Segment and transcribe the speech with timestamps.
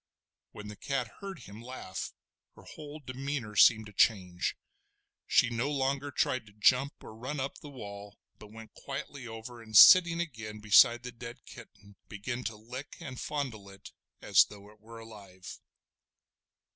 [0.51, 2.11] When the cat heard him laugh,
[2.55, 4.57] her whole demeanour seemed to change.
[5.27, 9.61] She no longer tried to jump or run up the wall, but went quietly over,
[9.61, 13.91] and sitting again beside the dead kitten began to lick and fondle it
[14.23, 15.59] as though it were alive.